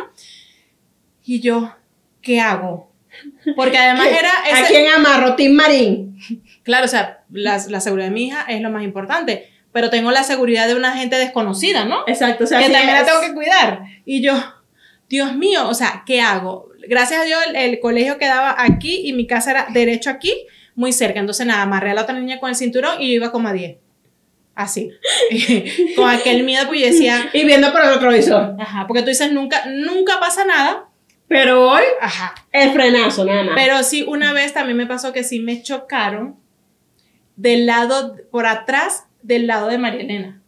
[1.25, 1.73] Y yo,
[2.21, 2.91] ¿qué hago?
[3.55, 4.29] Porque además era...
[4.55, 5.35] ¿A ese- quién amarro?
[5.35, 6.17] Tim Marín.
[6.63, 10.09] Claro, o sea, la, la seguridad de mi hija es lo más importante, pero tengo
[10.09, 12.05] la seguridad de una gente desconocida, ¿no?
[12.07, 13.81] Exacto, o sea, que también la tengo que cuidar.
[14.05, 14.33] Y yo,
[15.09, 16.69] Dios mío, o sea, ¿qué hago?
[16.87, 20.33] Gracias a Dios el, el colegio quedaba aquí y mi casa era derecho aquí,
[20.75, 21.19] muy cerca.
[21.19, 23.51] Entonces, nada, amarré a la otra niña con el cinturón y yo iba como a
[23.51, 23.75] 10.
[24.55, 24.91] Así.
[25.97, 28.55] con aquel miedo, pues yo decía, Y viendo por el retrovisor.
[28.57, 30.87] ajá, porque tú dices, nunca, nunca pasa nada.
[31.27, 32.33] Pero hoy, Ajá.
[32.53, 33.55] el frenazo, nada más.
[33.55, 36.37] Pero sí, una vez también me pasó que sí me chocaron
[37.35, 40.41] del lado, por atrás del lado de María Elena.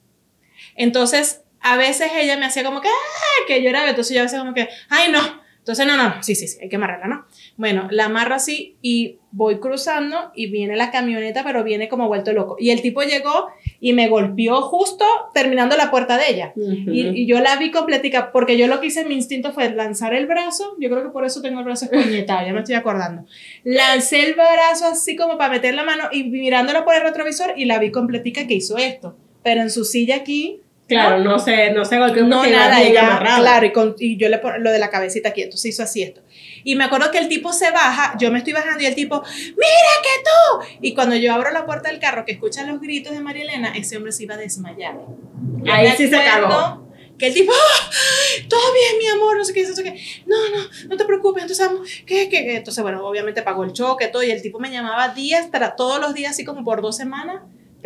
[0.76, 3.46] Entonces, a veces ella me hacía como que, ¡ah!
[3.48, 5.20] que lloraba, entonces yo a veces como que, ¡ay, no!
[5.60, 7.26] Entonces, no, no, sí, sí, sí, hay que amarrarla, ¿no?
[7.58, 12.32] Bueno, la amarro así y voy cruzando y viene la camioneta, pero viene como vuelto
[12.32, 12.56] loco.
[12.58, 16.54] Y el tipo llegó y me golpeó justo terminando la puerta de ella.
[16.56, 16.92] Ujú.
[16.92, 20.14] Y, y yo la vi completica, porque yo lo que hice, mi instinto fue lanzar
[20.14, 23.26] el brazo, yo creo que por eso tengo el brazo escoñetado, ya me estoy acordando.
[23.64, 27.66] Lancé el brazo así como para meter la mano y mirándola por el retrovisor y
[27.66, 29.16] la vi completica que hizo esto.
[29.44, 33.08] Pero en su silla aquí, Claro, no se, no se golpeó no nada, bien ella,
[33.08, 33.40] amarrada.
[33.40, 36.02] claro, y, con- y yo le pon lo de la cabecita aquí, entonces hizo así
[36.02, 36.22] esto.
[36.64, 39.22] Y me acuerdo que el tipo se baja, yo me estoy bajando y el tipo,
[39.22, 40.78] mira que tú.
[40.82, 43.74] Y cuando yo abro la puerta del carro, que escuchan los gritos de María Elena,
[43.76, 44.96] ese hombre se iba a desmayar.
[45.64, 46.88] Yo Ahí sí se cagó.
[47.18, 47.92] Que el tipo, ¡ah!
[48.48, 50.00] todo bien, mi amor, no sé qué, no sé qué.
[50.28, 51.44] No, no, no te preocupes.
[51.44, 52.58] Entonces, ¿qué, qué, qué?
[52.58, 54.22] Entonces, bueno, obviamente pagó el choque, todo.
[54.22, 57.42] Y el tipo me llamaba días, todos los días, así como por dos semanas.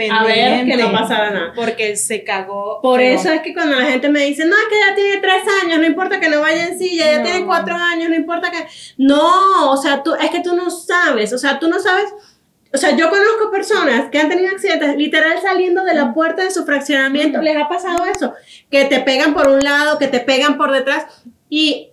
[0.09, 1.53] A ver, que no pasara nada.
[1.55, 2.79] Porque se cagó.
[2.81, 3.13] Por feo.
[3.15, 5.79] eso es que cuando la gente me dice, no, es que ya tiene tres años,
[5.79, 7.23] no importa que no vaya en silla, ya No.
[7.23, 8.65] tiene cuatro años, no importa que...
[8.97, 12.05] No, o sea, tú, es que tú no sabes, o sea, tú no sabes...
[12.73, 16.51] O sea, yo conozco personas que han tenido accidentes literal saliendo de la puerta de
[16.51, 18.33] su fraccionamiento, les ha pasado eso,
[18.69, 21.05] que te pegan por un lado, que te pegan por detrás
[21.49, 21.89] y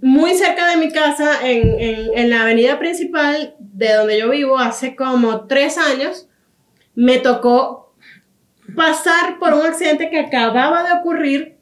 [0.00, 4.58] muy cerca de mi casa, en, en, en la avenida principal de donde yo vivo,
[4.58, 6.28] hace como tres años,
[6.96, 7.94] me tocó
[8.74, 11.56] pasar por un accidente que acababa de ocurrir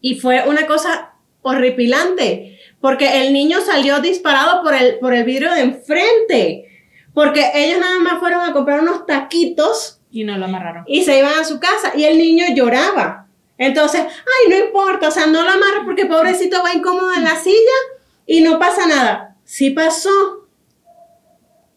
[0.00, 5.52] y fue una cosa horripilante, porque el niño salió disparado por el, por el vidrio
[5.52, 10.84] de enfrente, porque ellos nada más fueron a comprar unos taquitos Y no lo amarraron.
[10.86, 13.26] y se iban a su casa y el niño lloraba.
[13.58, 17.36] Entonces, ay, no importa, o sea, no lo amarro porque pobrecito va incómodo en la
[17.36, 17.78] silla
[18.26, 19.36] y no pasa nada.
[19.44, 20.46] Sí pasó.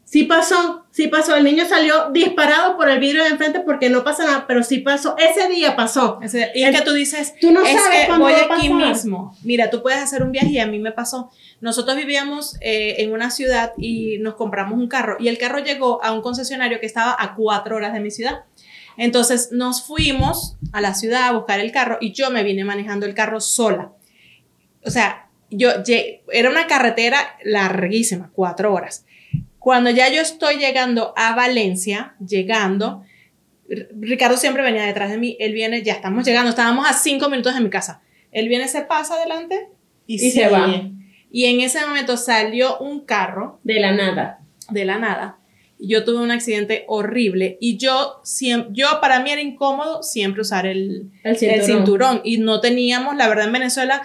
[0.04, 1.36] Sí pasó, sí pasó.
[1.36, 4.80] El niño salió disparado por el vidrio de enfrente porque no pasa nada, pero sí
[4.80, 5.16] pasó.
[5.18, 6.20] Ese día pasó.
[6.22, 8.88] Ese- y es que tú dices, Tú no es sabes que voy va aquí pasar.
[8.90, 9.36] mismo.
[9.44, 11.30] Mira, tú puedes hacer un viaje y a mí me pasó.
[11.62, 16.04] Nosotros vivíamos eh, en una ciudad y nos compramos un carro y el carro llegó
[16.04, 18.44] a un concesionario que estaba a cuatro horas de mi ciudad.
[18.98, 23.06] Entonces nos fuimos a la ciudad a buscar el carro y yo me vine manejando
[23.06, 23.92] el carro sola.
[24.86, 25.70] O sea, yo
[26.32, 29.06] era una carretera larguísima, cuatro horas.
[29.70, 33.04] Cuando ya yo estoy llegando a Valencia, llegando,
[34.02, 37.54] Ricardo siempre venía detrás de mí, él viene, ya estamos llegando, estábamos a cinco minutos
[37.54, 38.02] de mi casa.
[38.32, 39.68] Él viene, se pasa adelante
[40.08, 40.90] y, Y se va.
[41.32, 44.40] Y en ese momento salió un carro De la nada.
[44.72, 45.38] de la nada.
[45.78, 50.66] Yo tuve un accidente horrible y yo, siempre, yo para mí era incómodo siempre usar
[50.66, 52.22] el, El el cinturón.
[52.24, 54.02] y no teníamos, la verdad en Venezuela,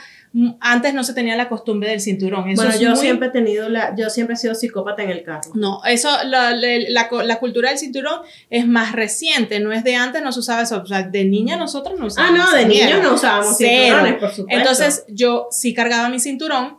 [0.61, 2.49] antes no se tenía la costumbre del cinturón.
[2.51, 5.23] Eso Bueno, yo muy- siempre he tenido la, yo siempre he sido psicópata en el
[5.23, 5.53] carro.
[5.55, 8.21] No, eso, la, la, la cultura del cinturón
[8.51, 10.83] es más reciente, no es de antes, no se usaba eso.
[10.83, 12.39] O sea, de niña nosotros no Ah, usábamos.
[12.39, 13.71] no, de niños no usábamos Cero.
[13.97, 14.59] cinturones, por supuesto.
[14.59, 16.79] Entonces yo sí cargaba mi cinturón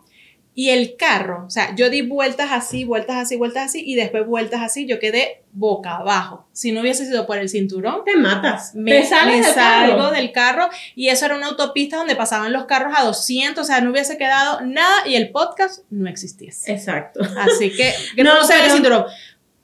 [0.58, 4.26] y el carro, o sea, yo di vueltas así, vueltas así, vueltas así y después
[4.26, 6.48] vueltas así, yo quedé boca abajo.
[6.54, 8.74] Si no hubiese sido por el cinturón, te matas.
[8.74, 10.12] me, te sales me del salgo carro.
[10.12, 13.82] del carro y eso era una autopista donde pasaban los carros a 200, o sea,
[13.82, 16.72] no hubiese quedado nada y el podcast no existiese.
[16.72, 17.20] Exacto.
[17.38, 19.06] Así que, que No, no, usar el pero- cinturón.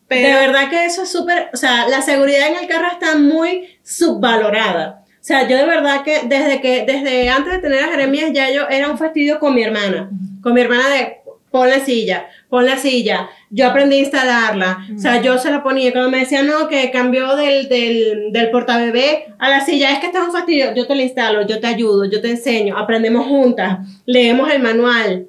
[0.07, 3.17] Pero, de verdad que eso es súper, o sea, la seguridad en el carro está
[3.17, 5.00] muy subvalorada.
[5.21, 8.49] O sea, yo de verdad que desde que, desde antes de tener a Jeremías, ya
[8.49, 10.09] yo era un fastidio con mi hermana.
[10.41, 11.17] Con mi hermana de,
[11.51, 13.29] pon la silla, pon la silla.
[13.51, 14.87] Yo aprendí a instalarla.
[14.95, 15.91] O sea, yo se la ponía.
[15.91, 20.07] Cuando me decía, no, que cambió del, del, del portabebé a la silla, es que
[20.07, 20.73] está un fastidio.
[20.73, 25.27] Yo te la instalo, yo te ayudo, yo te enseño, aprendemos juntas, leemos el manual.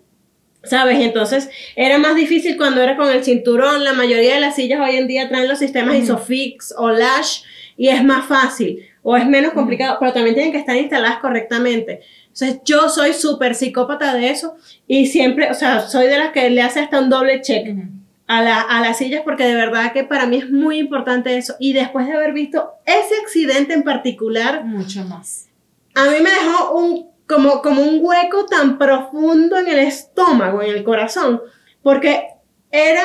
[0.64, 1.00] ¿Sabes?
[1.00, 3.84] Entonces era más difícil cuando era con el cinturón.
[3.84, 7.42] La mayoría de las sillas hoy en día traen los sistemas Isofix o Lash
[7.76, 12.00] y es más fácil o es menos complicado, pero también tienen que estar instaladas correctamente.
[12.28, 14.54] Entonces yo soy súper psicópata de eso
[14.86, 17.82] y siempre, o sea, soy de las que le hace hasta un doble check Ujú.
[18.28, 21.54] a, la- a las sillas porque de verdad que para mí es muy importante eso.
[21.58, 25.48] Y después de haber visto ese accidente en particular, mucho más.
[25.94, 30.70] a mí me dejó un, como, como un hueco tan profundo en el estómago, en
[30.70, 31.40] el corazón,
[31.82, 32.28] porque
[32.70, 33.02] era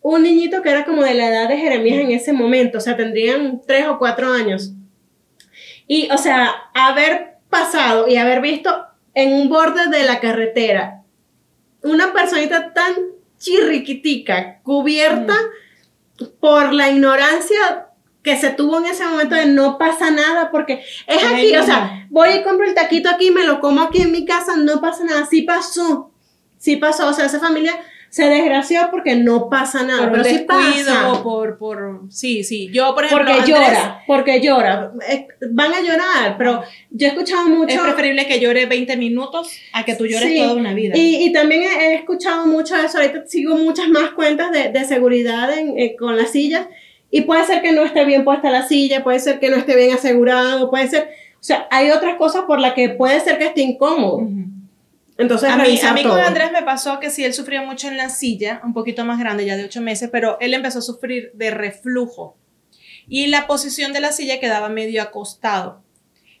[0.00, 2.96] un niñito que era como de la edad de Jeremías en ese momento, o sea,
[2.96, 4.72] tendrían tres o cuatro años.
[5.86, 11.02] Y, o sea, haber pasado y haber visto en un borde de la carretera
[11.82, 12.94] una personita tan
[13.38, 15.34] chirriquitica, cubierta
[16.40, 17.88] por la ignorancia
[18.22, 22.06] que se tuvo en ese momento de no pasa nada, porque es aquí, o sea,
[22.08, 25.04] voy y compro el taquito aquí, me lo como aquí en mi casa, no pasa
[25.04, 26.10] nada, sí pasó,
[26.56, 27.74] sí pasó, o sea, esa familia
[28.14, 31.20] se desgració porque no pasa nada, por pero sí pasa.
[31.24, 32.70] por, por, sí, sí.
[32.72, 34.92] Yo, por ejemplo, Porque Andrés, llora, porque llora.
[35.08, 37.74] Eh, Van a llorar, pero yo he escuchado mucho.
[37.74, 40.96] es preferible que llore 20 minutos a que tú llores Sí, toda una vida.
[40.96, 42.98] Y, y también he, he escuchado mucho eso.
[42.98, 46.68] Ahorita sigo muchas más cuentas de, de seguridad en- eh, con las sillas.
[47.10, 49.74] Y puede ser que no esté bien puesta la silla, puede ser que no esté
[49.74, 51.08] bien asegurado, puede ser.
[51.34, 54.18] O sea, hay otras cosas por las que puede ser que esté incómodo.
[54.18, 54.53] Ujú.
[55.16, 56.18] Entonces, A mí, a mí con.
[56.18, 59.46] Andrés me pasó que sí, él sufría mucho en la silla, un poquito más grande,
[59.46, 62.36] ya de 8 meses, pero él empezó a sufrir de reflujo.
[63.08, 65.82] Y la posición de la silla quedaba medio acostado.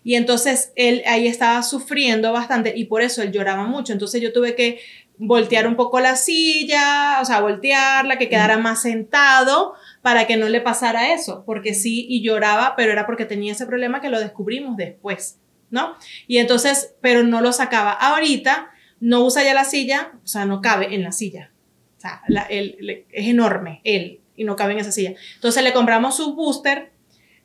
[0.02, 3.92] Y entonces él ahí estaba sufriendo bastante y por eso él lloraba mucho.
[3.92, 4.80] Entonces yo tuve que
[5.16, 10.48] voltear un poco la silla, o sea, voltearla, que quedara más sentado para que no
[10.48, 14.20] le pasara eso, porque sí, y lloraba, pero era porque tenía ese problema que lo
[14.20, 15.38] descubrimos después,
[15.70, 15.96] ¿no?
[16.26, 17.92] Y entonces, pero no lo sacaba.
[17.92, 21.50] Ahorita no usa ya la silla, o sea, no cabe en la silla.
[21.98, 25.14] O sea, la- él- le- es enorme él y no cabe en esa silla.
[25.36, 26.90] Entonces le compramos su booster,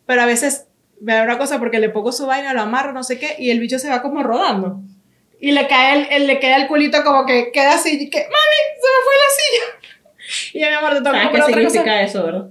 [0.06, 0.68] pero a veces
[1.02, 3.52] me da una cosa porque le pongo su vaina, lo amarro, no sé qué, y
[3.52, 4.82] el bicho se va como rodando.
[5.42, 8.20] Y le cae el, el- le queda el culito como que queda así, y que,
[8.20, 8.30] mami,
[8.76, 9.96] se me fue la silla.
[10.54, 11.46] Y ya mi amor, te ¿Sabes qué cosa.
[11.48, 12.50] significa eso, verdad?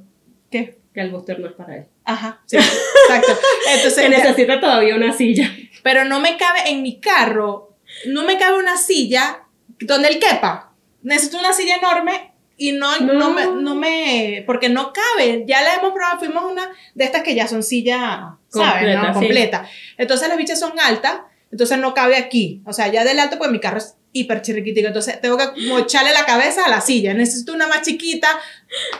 [0.50, 0.78] ¿Qué?
[0.92, 1.86] Que el booster no es para él.
[2.08, 3.38] Ajá, sí, exacto.
[3.68, 5.50] Entonces, Se ya- necesita todavía una silla.
[5.82, 9.42] pero no me cabe en mi carro, no me cabe una silla
[9.80, 10.72] donde él quepa.
[11.02, 13.12] Necesito una silla enorme y no, no.
[13.12, 13.30] No.
[13.30, 15.44] me, no me, porque no cabe.
[15.46, 18.72] Ya la hemos probado, fuimos una de estas que ya son silla, ¿sabes?
[18.72, 19.08] Completa, no?
[19.08, 19.18] sí.
[19.20, 19.68] Completa.
[19.98, 22.62] Entonces las bichas son altas, entonces no cabe aquí.
[22.66, 24.86] O sea, ya del alto, pues mi carro es hiper chirriquitico.
[24.88, 27.14] Entonces tengo que mocharle la cabeza a la silla.
[27.14, 28.28] Necesito una más chiquita.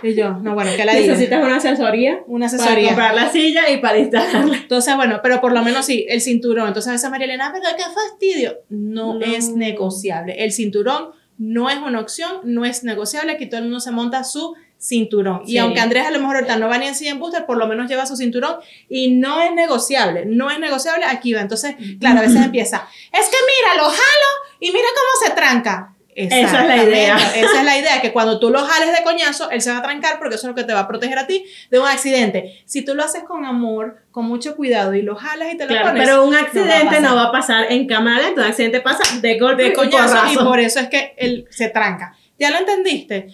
[0.03, 1.13] Y yo, no, bueno, que la diga.
[1.15, 2.21] Necesitas una asesoría.
[2.27, 2.87] Una Para asesoría.
[2.89, 4.57] comprar la silla y para instalarla.
[4.57, 6.69] Entonces, bueno, pero por lo menos sí, el cinturón.
[6.69, 8.59] Entonces a veces María Elena, pero qué fastidio.
[8.69, 9.21] No, No.
[9.25, 10.45] es negociable.
[10.45, 13.33] El cinturón no es una opción, no es negociable.
[13.33, 15.43] Aquí todo el mundo se monta su cinturón.
[15.47, 17.57] Y aunque Andrés a lo mejor ahorita no va ni en silla en booster, por
[17.57, 18.57] lo menos lleva su cinturón
[18.89, 20.25] y no es negociable.
[20.27, 21.41] No es negociable, aquí va.
[21.41, 25.95] Entonces, claro, a veces empieza, es que mira, lo jalo y mira cómo se tranca.
[26.15, 27.17] Esa es la idea.
[27.37, 29.83] Esa es la idea, que cuando tú lo jales de coñazo, él se va a
[29.83, 32.61] trancar porque eso es lo que te va a proteger a ti de un accidente.
[32.67, 35.69] Si tú lo haces con amor, con mucho cuidado y lo jalas y te lo
[35.71, 36.03] Claro, pones.
[36.05, 39.63] pero un accidente no va a pasar en cámara lenta, un accidente pasa de golpe
[39.63, 40.45] de y coñazo y porrazo.
[40.45, 42.17] por eso es que él se tranca.
[42.37, 43.29] ¿Ya lo entendiste?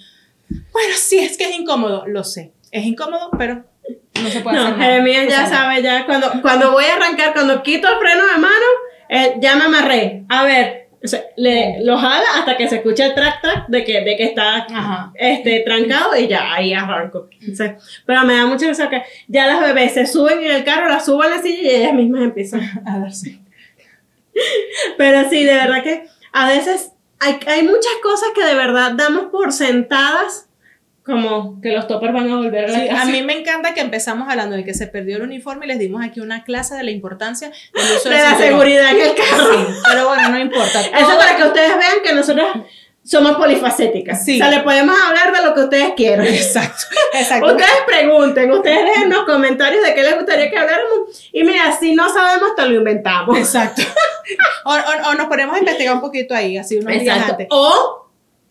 [0.49, 2.53] Bueno, sí, es que es incómodo, lo sé.
[2.71, 3.65] Es incómodo, pero
[4.23, 4.91] no se puede No, hacer nada.
[4.93, 8.39] Jeremías O ya sabe, ya cuando, cuando voy a arrancar, cuando quito el freno de
[8.39, 8.67] mano,
[9.09, 10.25] eh, ya me amarré.
[10.29, 13.85] A ver, o sea, le, lo jala hasta que se escucha el track track de
[13.85, 15.13] que, de que está Ajá.
[15.17, 17.29] este, trancado y ya ahí arranco.
[17.41, 17.73] Entonces,
[18.07, 21.05] pero me da mucha risa que ya las bebés se suben en el carro, las
[21.05, 22.63] suben a la silla y ellas mismas empiezan.
[22.87, 23.41] A sí.
[24.99, 26.94] Pero sí, de verdad que a veces
[27.25, 30.49] hay, hay muchas cosas que de verdad damos por sentadas,
[31.05, 33.03] como que los toppers van a volver a la Sí, casa.
[33.03, 35.79] a mí me encanta que empezamos hablando de que se perdió el uniforme y les
[35.79, 39.15] dimos aquí una clase de la importancia del uso de del la seguridad en el
[39.15, 39.53] carro.
[39.67, 40.81] Sí, pero bueno, no importa.
[40.81, 42.47] Eso Todo- para que ustedes vean que nosotros
[43.05, 44.25] somos polifacéticas.
[44.25, 44.37] Sí.
[44.37, 46.27] O sea, le podemos hablar de lo que ustedes quieran.
[46.27, 47.47] Exacto, exacto.
[47.49, 51.29] Ustedes pregunten, ustedes dejen los comentarios de qué les gustaría que habláramos.
[51.33, 53.39] Y mira, si no sabemos, te lo inventamos.
[53.39, 53.83] Exacto.
[54.65, 57.33] O, o- o nos ponemos a investigar un poquito ahí, así unos días Exacto.
[57.33, 57.47] antes.
[57.51, 58.09] O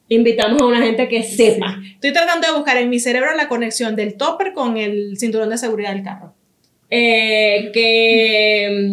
[0.07, 1.77] invitamos a una gente que sepa.
[1.95, 5.57] Estoy tratando de buscar en mi cerebro la conexión del topper con el cinturón de
[5.57, 6.35] seguridad del carro.
[6.91, 8.91] eh, que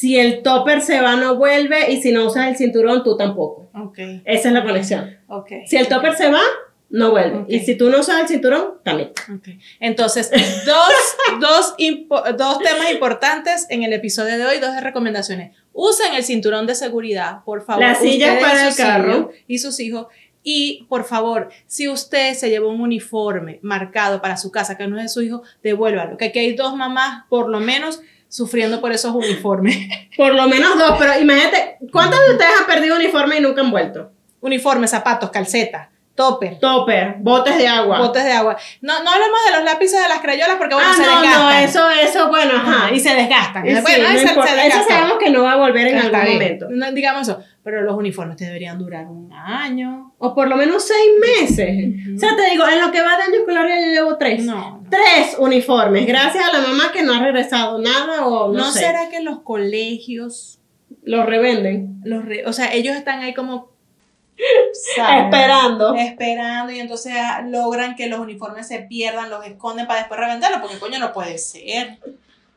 [0.00, 1.92] si el topper se va, no vuelve.
[1.92, 3.70] Y si no usas el cinturón, tú tampoco.
[3.74, 5.18] Ok, Esa es la conexión.
[5.28, 5.50] ok.
[5.66, 6.40] Si el topper se va,
[6.88, 7.44] no vuelve.
[7.48, 9.10] Y si tú no usas el cinturón, también.
[9.32, 9.48] ok.
[9.78, 10.30] Entonces,
[10.64, 15.54] dos, dos, impo- dos temas importantes en el episodio de hoy, dos recomendaciones.
[15.72, 17.84] Usen el cinturón de seguridad, por favor.
[17.84, 19.30] Ustedes y para el carro.
[19.46, 20.06] Y sus hijos.
[20.42, 24.96] Y por favor, si usted se llevó un uniforme marcado para su casa que no
[24.96, 26.16] es de su hijo, devuélvalo.
[26.16, 29.76] Que aquí hay dos mamás, por lo menos, sufriendo por esos uniformes.
[30.16, 33.70] Por lo menos dos, pero imagínate, ¿cuántos de ustedes han perdido uniforme y nunca han
[33.70, 34.12] vuelto?
[34.40, 36.58] uniformes, zapatos, calcetas, topper.
[36.58, 37.98] Topper, botes de agua.
[37.98, 38.56] botes de agua.
[38.82, 41.42] No, no hablemos de los lápices de las crayolas porque bueno, ah, se no, desgastan.
[41.42, 43.66] no, eso, eso, bueno, Ajá, y se desgastan.
[43.66, 44.50] Y sí, bueno, no ahí se- se importa.
[44.52, 44.96] eso desgastan.
[44.98, 46.32] sabemos que no va a volver en algún bien.
[46.34, 46.66] momento.
[46.70, 47.40] No, digamos eso.
[47.62, 50.14] Pero los uniformes te deberían durar un año.
[50.18, 51.94] O por lo menos seis meses.
[52.16, 54.42] O sea, te digo, en lo que va de año escolar yo llevo tres.
[54.44, 54.54] No.
[54.82, 54.84] no.
[54.90, 58.80] Tres uniformes, gracias a la mamá que no ha regresado nada o no, ¿No sé.
[58.80, 60.58] será que los colegios,
[61.02, 62.00] Los revenden.
[62.04, 63.70] los re- o sea, ellos están ahí como
[64.96, 65.24] ¿sabes?
[65.24, 65.94] Esperando.
[65.94, 70.60] esperando y entonces ah, logran que los uniformes se pierdan, los esconden para después revenderlos,
[70.60, 71.98] porque coño no puede ser.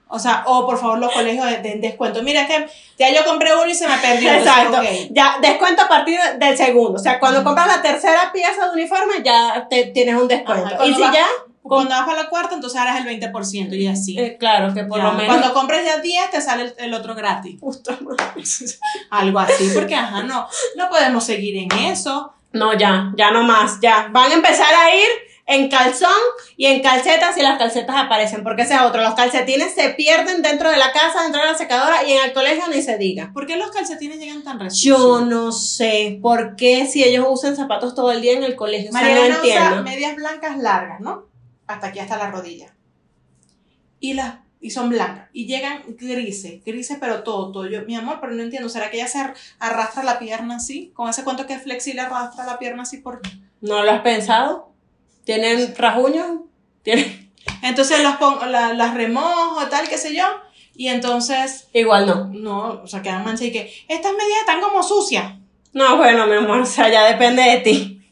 [0.07, 2.21] O sea, o por favor los colegios den descuento.
[2.21, 2.67] Mira que
[2.99, 4.31] ya yo compré uno y se me perdió.
[4.33, 4.79] Exacto.
[5.09, 6.99] Ya, descuento a partir del segundo.
[6.99, 10.75] O sea, cuando compras la tercera pieza de uniforme, ya te, tienes un descuento.
[10.75, 11.25] Ajá, y si vas- ya,
[11.63, 14.19] Cuando vas para la cuarta, entonces es el 20% y así.
[14.19, 15.27] eh, claro, que por Ya, lo menos.
[15.27, 17.59] Cuando compres ya 10, te sale el, el otro gratis.
[19.09, 22.33] Algo así, porque ajá, no, no podemos seguir en eso.
[22.51, 24.09] No, ya, ya no más, ya.
[24.11, 25.07] Van a empezar a ir
[25.45, 26.09] en calzón
[26.55, 29.01] y en calcetas y las calcetas aparecen, porque ese es otro.
[29.01, 32.33] Los calcetines se pierden dentro de la casa, dentro de la secadora y en el
[32.33, 33.31] colegio ni se diga.
[33.33, 34.81] ¿Por qué los calcetines llegan tan recios?
[34.99, 38.89] Yo no sé por qué si ellos usan zapatos todo el día en el colegio.
[38.89, 41.25] O sea, María no usa medias blancas largas, ¿no?
[41.73, 42.73] Hasta aquí, hasta la rodilla.
[43.99, 45.27] Y las y son blancas.
[45.33, 47.67] Y llegan grises, grises, pero todo, todo.
[47.67, 48.69] Yo, mi amor, pero no entiendo.
[48.69, 50.91] ¿Será que ella se ar- arrastra la pierna así?
[50.93, 53.19] Con ese cuento que es flexible, arrastra la pierna así por.
[53.59, 54.71] ¿No lo has pensado?
[55.25, 56.27] ¿Tienen rasguños?
[56.81, 57.33] ¿Tienen?
[57.61, 60.23] Entonces los pongo, la- las remojo, tal, qué sé yo.
[60.75, 62.25] Y entonces, Igual no.
[62.33, 65.33] no, o sea, quedan manchas y que estas medias están como sucias.
[65.73, 68.02] No, bueno, mi amor, o sea, ya depende de ti.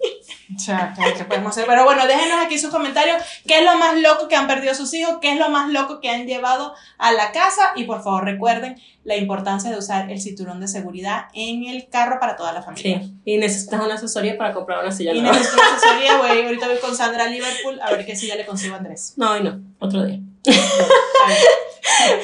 [0.55, 1.65] O sea, ¿qué, podemos hacer?
[1.67, 3.21] Pero bueno, déjenos aquí sus comentarios.
[3.47, 5.17] ¿Qué es lo más loco que han perdido sus hijos?
[5.21, 7.71] ¿Qué es lo más loco que han llevado a la casa?
[7.75, 12.19] Y por favor, recuerden la importancia de usar el cinturón de seguridad en el carro
[12.19, 13.01] para toda la familia.
[13.01, 13.13] Sí.
[13.25, 15.37] Y necesitas una asesoría para comprar una silla Y nueva.
[15.37, 18.35] necesito una asesoría, voy, ahorita voy con Sandra a Liverpool a ver qué si ya
[18.35, 19.13] le consigo a Andrés.
[19.17, 20.19] No, hoy no, otro día.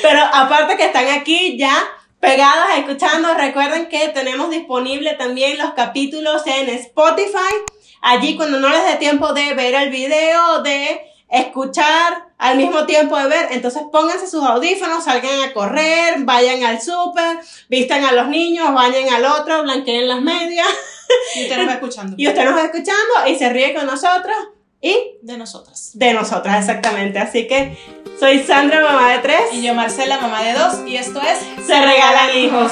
[0.02, 1.76] Pero aparte que están aquí ya
[2.20, 7.54] pegadas escuchando, recuerden que tenemos disponible también los capítulos en Spotify.
[8.02, 13.18] Allí cuando no les dé tiempo de ver el video, de escuchar al mismo tiempo
[13.18, 13.48] de ver.
[13.52, 19.10] Entonces pónganse sus audífonos, salgan a correr, vayan al súper, vistan a los niños, vayan
[19.14, 20.68] al otro, blanqueen las medias.
[21.36, 22.16] Y usted nos va escuchando.
[22.18, 24.36] Y usted nos va escuchando y se ríe con nosotros
[24.82, 25.92] y De nosotras.
[25.96, 27.18] de nosotras, exactamente.
[27.20, 27.78] Así que
[28.20, 29.42] soy Sandra, mamá de tres.
[29.54, 30.76] Y yo, Marcela, mamá de dos.
[30.86, 32.72] Y esto es Se regalan hijos.